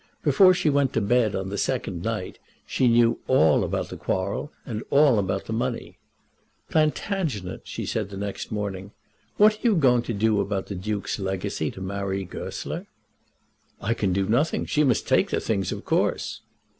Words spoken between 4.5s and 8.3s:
and all about the money. "Plantagenet," she said the